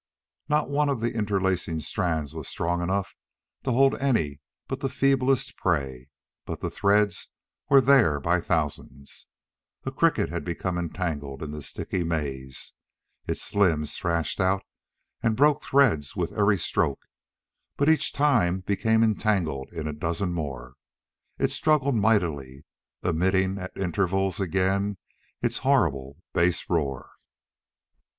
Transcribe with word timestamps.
Not 0.49 0.67
one 0.67 0.89
of 0.89 0.99
the 0.99 1.13
interlacing 1.15 1.79
strands 1.81 2.33
was 2.33 2.47
strong 2.47 2.81
enough 2.81 3.13
to 3.63 3.71
hold 3.71 3.93
any 4.01 4.39
but 4.67 4.79
the 4.79 4.89
feeblest 4.89 5.55
prey, 5.57 6.09
but 6.43 6.59
the 6.59 6.71
threads 6.71 7.27
were 7.69 7.81
there 7.81 8.19
by 8.19 8.41
thousands. 8.41 9.27
A 9.83 9.91
cricket 9.91 10.29
had 10.29 10.43
become 10.43 10.79
entangled 10.79 11.43
in 11.43 11.51
the 11.51 11.61
sticky 11.61 12.03
maze. 12.03 12.73
Its 13.27 13.53
limbs 13.53 13.95
thrashed 13.95 14.39
out 14.39 14.63
and 15.21 15.35
broke 15.37 15.61
threads 15.61 16.15
with 16.15 16.33
every 16.35 16.57
stroke, 16.57 17.03
but 17.77 17.87
each 17.87 18.11
time 18.11 18.61
became 18.61 19.03
entangled 19.03 19.71
in 19.71 19.87
a 19.87 19.93
dozen 19.93 20.33
more. 20.33 20.73
It 21.37 21.51
struggled 21.51 21.93
mightily, 21.93 22.65
emitting 23.03 23.59
at 23.59 23.77
intervals 23.77 24.39
again 24.39 24.97
its 25.43 25.59
horrible 25.59 26.23
bass 26.33 26.67
roar. 26.71 27.11